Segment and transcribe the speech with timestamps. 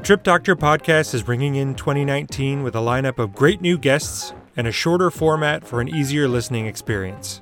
[0.00, 4.66] Trip Doctor podcast is bringing in 2019 with a lineup of great new guests and
[4.66, 7.40] a shorter format for an easier listening experience.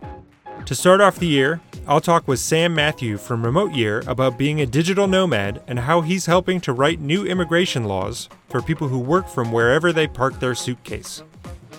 [0.64, 4.60] To start off the year, I'll talk with Sam Matthew from Remote Year about being
[4.60, 8.98] a digital nomad and how he's helping to write new immigration laws for people who
[8.98, 11.22] work from wherever they park their suitcase.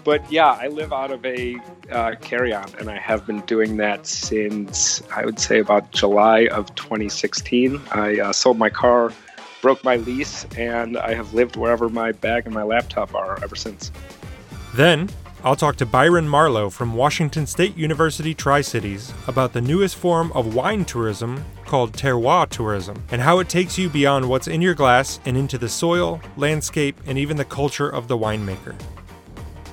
[0.04, 1.58] But yeah, I live out of a
[1.92, 6.48] uh, carry on, and I have been doing that since I would say about July
[6.48, 7.82] of 2016.
[7.92, 9.12] I uh, sold my car,
[9.62, 13.56] broke my lease, and I have lived wherever my bag and my laptop are ever
[13.56, 13.92] since.
[14.74, 15.10] Then,
[15.44, 20.32] I'll talk to Byron Marlowe from Washington State University Tri Cities about the newest form
[20.34, 24.74] of wine tourism called terroir tourism and how it takes you beyond what's in your
[24.74, 28.76] glass and into the soil, landscape, and even the culture of the winemaker.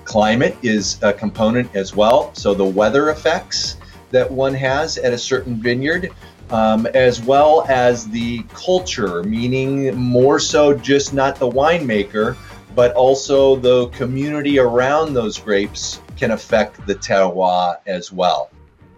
[0.04, 2.32] Climate is a component as well.
[2.34, 3.78] So the weather effects
[4.10, 6.12] that one has at a certain vineyard,
[6.50, 12.36] um, as well as the culture, meaning more so just not the winemaker
[12.74, 18.50] but also the community around those grapes can affect the terroir as well.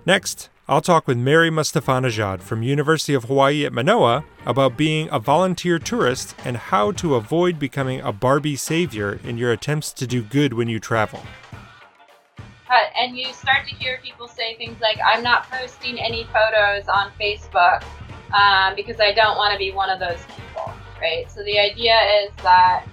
[0.05, 5.19] Next, I'll talk with Mary Mostafanezhad from University of Hawaii at Manoa about being a
[5.19, 10.23] volunteer tourist and how to avoid becoming a Barbie savior in your attempts to do
[10.23, 11.23] good when you travel.
[12.71, 17.11] And you start to hear people say things like, I'm not posting any photos on
[17.21, 17.85] Facebook
[18.35, 21.31] um, because I don't want to be one of those people, right?
[21.31, 22.85] So the idea is that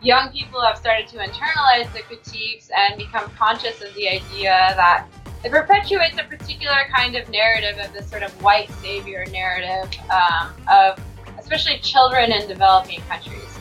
[0.00, 5.06] young people have started to internalize the critiques and become conscious of the idea that
[5.44, 10.52] it perpetuates a particular kind of narrative of this sort of white savior narrative um,
[10.70, 11.00] of
[11.38, 13.58] especially children in developing countries.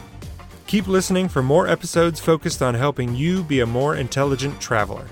[0.67, 5.05] Keep listening for more episodes focused on helping you be a more intelligent traveler.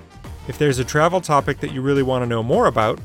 [0.47, 2.99] If there's a travel topic that you really want to know more about,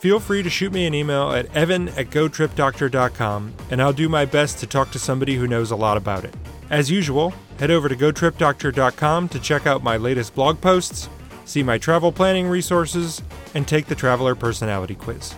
[0.00, 4.24] feel free to shoot me an email at evan at gotripdoctor.com and I'll do my
[4.24, 6.34] best to talk to somebody who knows a lot about it.
[6.70, 11.08] As usual, head over to gotripdoctor.com to check out my latest blog posts,
[11.44, 13.22] see my travel planning resources,
[13.54, 15.34] and take the Traveler Personality Quiz.